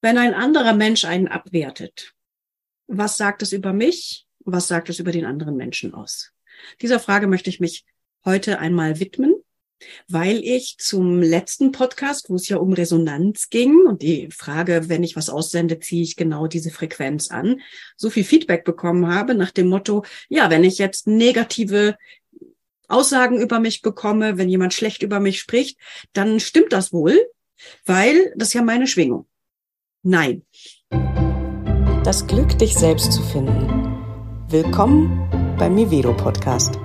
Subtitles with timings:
[0.00, 2.14] Wenn ein anderer Mensch einen abwertet,
[2.86, 4.26] was sagt es über mich?
[4.44, 6.32] Was sagt es über den anderen Menschen aus?
[6.80, 7.84] Dieser Frage möchte ich mich
[8.24, 9.34] heute einmal widmen,
[10.08, 15.02] weil ich zum letzten Podcast, wo es ja um Resonanz ging und die Frage, wenn
[15.02, 17.60] ich was aussende, ziehe ich genau diese Frequenz an,
[17.96, 21.96] so viel Feedback bekommen habe nach dem Motto, ja, wenn ich jetzt negative
[22.86, 25.78] Aussagen über mich bekomme, wenn jemand schlecht über mich spricht,
[26.12, 27.18] dann stimmt das wohl,
[27.84, 29.26] weil das ist ja meine Schwingung.
[30.04, 30.44] Nein.
[32.04, 33.66] Das Glück, dich selbst zu finden.
[34.48, 36.76] Willkommen beim Mivedo Podcast.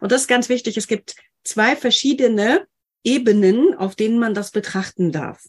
[0.00, 0.76] Und das ist ganz wichtig.
[0.76, 1.14] Es gibt
[1.44, 2.66] zwei verschiedene
[3.04, 5.44] Ebenen, auf denen man das betrachten darf.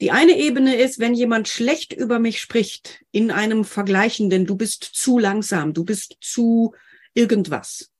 [0.00, 4.84] Die eine Ebene ist, wenn jemand schlecht über mich spricht, in einem vergleichenden, du bist
[4.84, 6.74] zu langsam, du bist zu
[7.14, 7.90] irgendwas,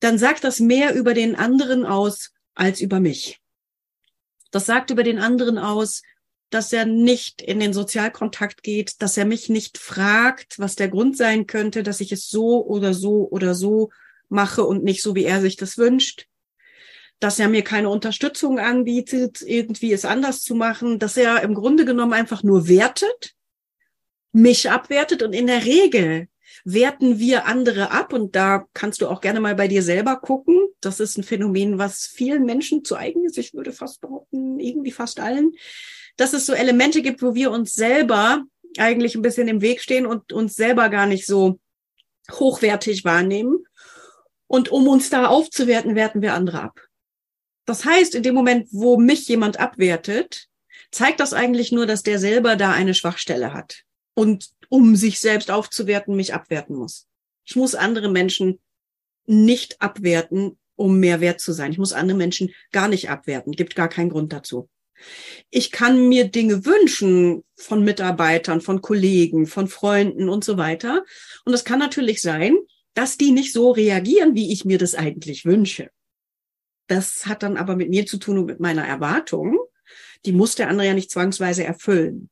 [0.00, 3.40] dann sagt das mehr über den anderen aus als über mich.
[4.50, 6.02] Das sagt über den anderen aus,
[6.50, 11.16] dass er nicht in den Sozialkontakt geht, dass er mich nicht fragt, was der Grund
[11.16, 13.90] sein könnte, dass ich es so oder so oder so
[14.28, 16.28] mache und nicht so, wie er sich das wünscht,
[17.18, 21.84] dass er mir keine Unterstützung anbietet, irgendwie es anders zu machen, dass er im Grunde
[21.84, 23.34] genommen einfach nur wertet,
[24.32, 26.28] mich abwertet und in der Regel
[26.68, 30.58] werten wir andere ab und da kannst du auch gerne mal bei dir selber gucken.
[30.80, 33.38] Das ist ein Phänomen, was vielen Menschen zu eigen ist.
[33.38, 35.52] Ich würde fast behaupten, irgendwie fast allen,
[36.16, 38.42] dass es so Elemente gibt, wo wir uns selber
[38.78, 41.60] eigentlich ein bisschen im Weg stehen und uns selber gar nicht so
[42.32, 43.64] hochwertig wahrnehmen.
[44.48, 46.80] Und um uns da aufzuwerten, werten wir andere ab.
[47.64, 50.48] Das heißt, in dem Moment, wo mich jemand abwertet,
[50.90, 55.50] zeigt das eigentlich nur, dass der selber da eine Schwachstelle hat und um sich selbst
[55.50, 57.06] aufzuwerten, mich abwerten muss.
[57.44, 58.58] Ich muss andere Menschen
[59.26, 61.72] nicht abwerten, um mehr wert zu sein.
[61.72, 63.52] Ich muss andere Menschen gar nicht abwerten.
[63.52, 64.68] Gibt gar keinen Grund dazu.
[65.50, 71.04] Ich kann mir Dinge wünschen von Mitarbeitern, von Kollegen, von Freunden und so weiter.
[71.44, 72.56] Und es kann natürlich sein,
[72.94, 75.90] dass die nicht so reagieren, wie ich mir das eigentlich wünsche.
[76.86, 79.58] Das hat dann aber mit mir zu tun und mit meiner Erwartung.
[80.24, 82.30] Die muss der andere ja nicht zwangsweise erfüllen.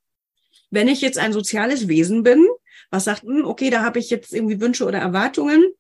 [0.75, 2.45] Wenn ich jetzt ein soziales Wesen bin,
[2.91, 5.73] was sagt, hm, okay, da habe ich jetzt irgendwie Wünsche oder Erwartungen,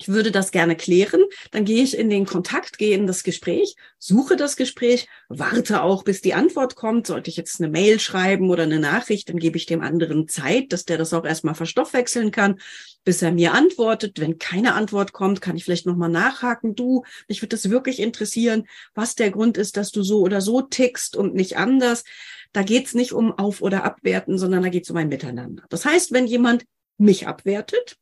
[0.00, 3.74] ich würde das gerne klären, dann gehe ich in den Kontakt, gehe in das Gespräch,
[3.98, 7.08] suche das Gespräch, warte auch, bis die Antwort kommt.
[7.08, 10.72] Sollte ich jetzt eine Mail schreiben oder eine Nachricht, dann gebe ich dem anderen Zeit,
[10.72, 12.60] dass der das auch erstmal verstoffwechseln kann,
[13.02, 14.20] bis er mir antwortet.
[14.20, 16.76] Wenn keine Antwort kommt, kann ich vielleicht nochmal nachhaken.
[16.76, 20.62] Du, mich würde das wirklich interessieren, was der Grund ist, dass du so oder so
[20.62, 22.04] tickst und nicht anders.
[22.52, 25.64] Da geht's nicht um Auf- oder Abwerten, sondern da geht's um ein Miteinander.
[25.68, 26.64] Das heißt, wenn jemand
[26.96, 27.96] mich abwertet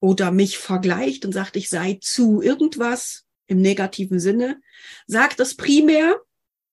[0.00, 4.60] oder mich vergleicht und sagt, ich sei zu irgendwas im negativen Sinne,
[5.06, 6.20] sagt das primär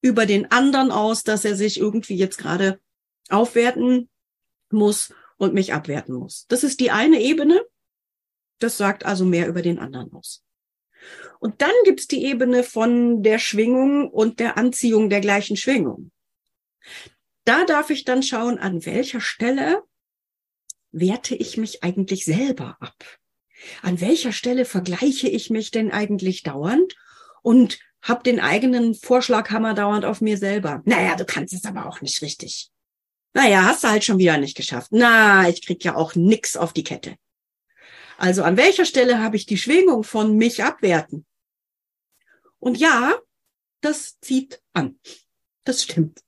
[0.02, 2.80] über den anderen aus, dass er sich irgendwie jetzt gerade
[3.30, 4.09] aufwerten
[4.69, 6.46] muss und mich abwerten muss.
[6.47, 7.66] Das ist die eine Ebene.
[8.59, 10.44] Das sagt also mehr über den anderen aus.
[11.40, 16.12] Und dann gibt's die Ebene von der Schwingung und der Anziehung der gleichen Schwingung.
[17.46, 19.84] Da darf ich dann schauen, an welcher Stelle
[20.91, 22.96] werte ich mich eigentlich selber ab?
[23.81, 26.96] An welcher Stelle vergleiche ich mich denn eigentlich dauernd
[27.41, 30.81] und habe den eigenen Vorschlaghammer dauernd auf mir selber?
[30.85, 32.72] Naja, du kannst es aber auch nicht richtig.
[33.34, 34.90] Naja, hast du halt schon wieder nicht geschafft.
[34.91, 37.16] Na, ich krieg ja auch nix auf die Kette.
[38.17, 41.25] Also an welcher Stelle habe ich die Schwingung von mich abwerten?
[42.59, 43.16] Und ja,
[43.81, 45.00] das zieht an.
[45.66, 46.22] Das stimmt.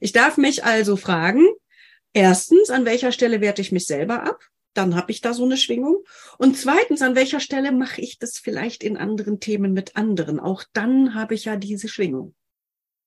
[0.00, 1.46] Ich darf mich also fragen,
[2.12, 4.40] erstens, an welcher Stelle werte ich mich selber ab?
[4.74, 6.04] Dann habe ich da so eine Schwingung.
[6.38, 10.38] Und zweitens, an welcher Stelle mache ich das vielleicht in anderen Themen mit anderen?
[10.38, 12.34] Auch dann habe ich ja diese Schwingung.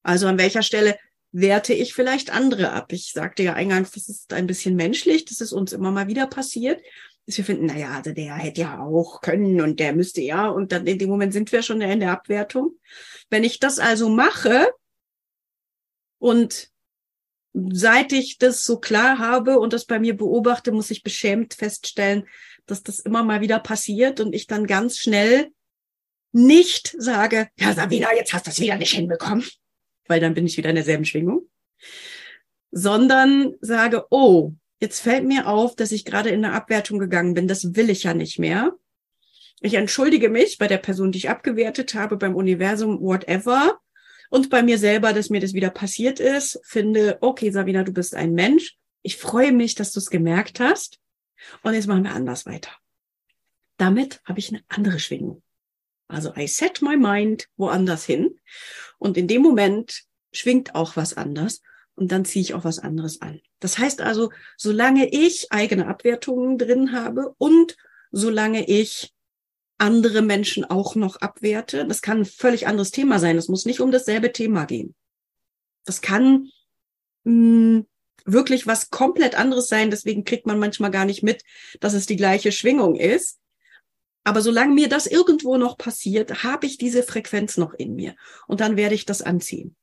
[0.02, 0.97] Also an welcher Stelle
[1.31, 2.91] werte ich vielleicht andere ab?
[2.91, 6.28] Ich sagte ja eingangs, das ist ein bisschen menschlich, das ist uns immer mal wieder
[6.28, 6.81] passiert,
[7.26, 10.72] dass wir finden, naja, also der hätte ja auch können und der müsste ja, und
[10.72, 12.72] dann in dem Moment sind wir schon in der Abwertung.
[13.29, 14.67] Wenn ich das also mache,
[16.20, 16.70] und
[17.54, 22.28] seit ich das so klar habe und das bei mir beobachte, muss ich beschämt feststellen,
[22.66, 25.50] dass das immer mal wieder passiert und ich dann ganz schnell
[26.32, 29.44] nicht sage, ja Sabina, jetzt hast du es wieder nicht hinbekommen,
[30.08, 31.50] weil dann bin ich wieder in derselben Schwingung,
[32.72, 37.48] sondern sage, oh, jetzt fällt mir auf, dass ich gerade in eine Abwertung gegangen bin,
[37.48, 38.74] das will ich ja nicht mehr.
[39.62, 43.80] Ich entschuldige mich bei der Person, die ich abgewertet habe, beim Universum, whatever
[44.29, 48.16] und bei mir selber, dass mir das wieder passiert ist, finde, okay, Sabina, du bist
[48.16, 48.78] ein Mensch.
[49.02, 50.99] Ich freue mich, dass du es gemerkt hast.
[51.64, 52.72] Und jetzt machen wir anders weiter.
[53.79, 55.41] damit habe ich eine andere Schwingung.
[56.08, 58.40] Also I set my mind woanders hin
[58.97, 61.61] und in dem Moment schwingt auch was anders
[61.96, 63.41] und dann ziehe ich auch was anderes an.
[63.59, 67.78] Das heißt also, solange ich eigene Abwertungen drin habe und
[68.11, 69.14] solange ich
[69.79, 73.37] andere Menschen auch noch abwerte, das kann ein völlig anderes Thema sein.
[73.37, 74.93] Es muss nicht um dasselbe Thema gehen.
[75.85, 76.49] Das kann
[77.23, 77.87] mh, hm,
[78.26, 79.90] wirklich was komplett anderes sein.
[79.90, 81.43] Deswegen kriegt man manchmal gar nicht mit,
[81.79, 83.40] dass es die gleiche Schwingung ist.
[84.23, 88.16] Aber solange mir das irgendwo noch passiert, habe ich diese Frequenz noch in mir.
[88.47, 89.75] Und dann werde ich das anziehen.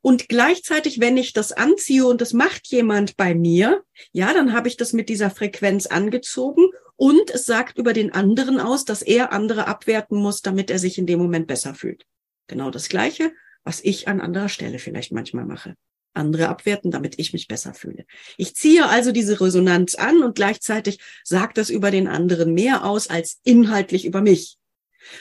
[0.00, 4.68] Und gleichzeitig, wenn ich das anziehe und das macht jemand bei mir, ja, dann habe
[4.68, 9.32] ich das mit dieser Frequenz angezogen und es sagt über den anderen aus, dass er
[9.32, 12.04] andere abwerten muss, damit er sich in dem Moment besser fühlt.
[12.48, 15.76] Genau das Gleiche, was ich an anderer Stelle vielleicht manchmal mache.
[16.12, 18.04] Andere abwerten, damit ich mich besser fühle.
[18.36, 23.08] Ich ziehe also diese Resonanz an und gleichzeitig sagt das über den anderen mehr aus
[23.08, 24.58] als inhaltlich über mich.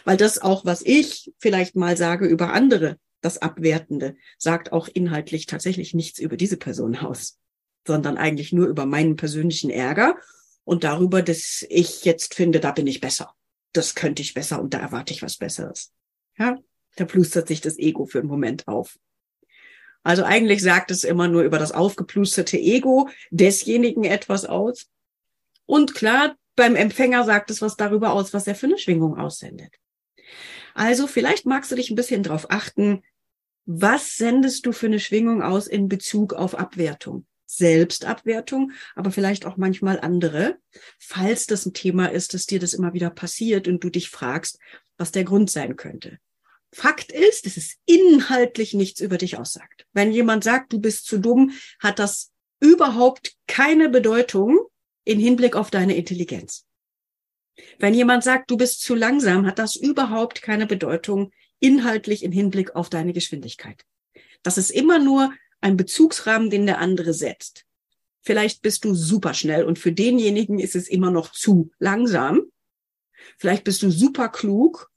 [0.04, 5.46] Weil das auch, was ich vielleicht mal sage über andere, das Abwertende sagt auch inhaltlich
[5.46, 7.38] tatsächlich nichts über diese Person aus,
[7.86, 10.18] sondern eigentlich nur über meinen persönlichen Ärger
[10.68, 13.34] und darüber, dass ich jetzt finde, da bin ich besser.
[13.72, 15.94] Das könnte ich besser und da erwarte ich was Besseres.
[16.38, 16.58] Ja,
[16.98, 19.00] da plustert sich das Ego für einen Moment auf.
[20.04, 24.90] Also eigentlich sagt es immer nur über das aufgeplusterte Ego desjenigen etwas aus.
[25.66, 29.74] Und klar, beim Empfänger sagt es was darüber aus, was er für eine Schwingung aussendet.
[30.74, 33.04] Also vielleicht magst du dich ein bisschen darauf achten,
[33.66, 37.26] was sendest du für eine Schwingung aus in Bezug auf Abwertung?
[37.48, 40.58] Selbstabwertung, aber vielleicht auch manchmal andere,
[41.00, 44.60] falls das ein Thema ist, dass dir das immer wieder passiert und du dich fragst,
[44.98, 46.20] was der Grund sein könnte.
[46.74, 49.88] Fakt ist, dass es inhaltlich nichts über dich aussagt.
[49.94, 54.60] Wenn jemand sagt, du bist zu dumm, hat das überhaupt keine Bedeutung
[55.06, 56.66] in Hinblick auf deine Intelligenz.
[57.80, 62.76] Wenn jemand sagt, du bist zu langsam, hat das überhaupt keine Bedeutung inhaltlich im Hinblick
[62.76, 63.84] auf deine Geschwindigkeit.
[64.44, 67.66] Das ist immer nur ein Bezugsrahmen, den der andere setzt.
[68.22, 72.42] Vielleicht bist du super schnell und für denjenigen ist es immer noch zu langsam.
[73.38, 74.92] Vielleicht bist du super klug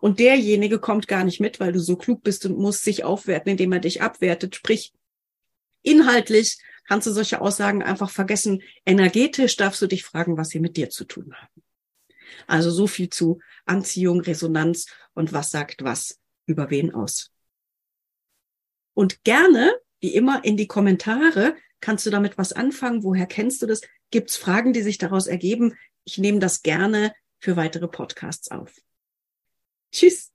[0.00, 3.50] und derjenige kommt gar nicht mit, weil du so klug bist und muss sich aufwerten,
[3.50, 4.54] indem er dich abwertet.
[4.54, 4.92] Sprich,
[5.82, 8.62] inhaltlich kannst du solche Aussagen einfach vergessen.
[8.86, 11.62] Energetisch darfst du dich fragen, was sie mit dir zu tun haben.
[12.46, 17.30] Also so viel zu Anziehung, Resonanz und was sagt was über wen aus.
[18.94, 21.56] Und gerne, wie immer, in die Kommentare.
[21.80, 23.02] Kannst du damit was anfangen?
[23.02, 23.82] Woher kennst du das?
[24.10, 25.76] Gibt es Fragen, die sich daraus ergeben?
[26.04, 28.74] Ich nehme das gerne für weitere Podcasts auf.
[29.92, 30.32] Tschüss.